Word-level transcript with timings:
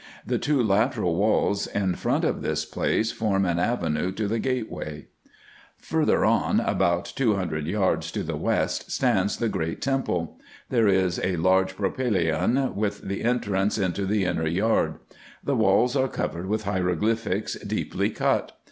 The 0.25 0.39
two 0.39 0.63
lateral 0.63 1.15
walls 1.15 1.67
in 1.67 1.93
front 1.93 2.23
of 2.25 2.41
this 2.41 2.65
place 2.65 3.11
form 3.11 3.45
an 3.45 3.59
avenue 3.59 4.11
to 4.13 4.27
the 4.27 4.39
gateway. 4.39 5.05
Further 5.77 6.25
on, 6.25 6.59
about 6.59 7.05
two 7.15 7.35
hundred 7.35 7.67
yards 7.67 8.11
to 8.13 8.23
the 8.23 8.35
west, 8.35 8.89
stands 8.89 9.37
the 9.37 9.47
great 9.47 9.79
temple. 9.79 10.39
There 10.71 10.87
is 10.87 11.19
a 11.23 11.35
large 11.37 11.75
propylseon, 11.77 12.73
with 12.75 13.01
the 13.03 13.23
entrance 13.23 13.77
into 13.77 14.07
the 14.07 14.25
inner 14.25 14.47
yard. 14.47 14.95
The 15.43 15.55
walls 15.55 15.95
are 15.95 16.07
covered 16.07 16.47
with 16.47 16.63
hieroglyphics, 16.63 17.59
deeply 17.59 18.09
cut. 18.09 18.57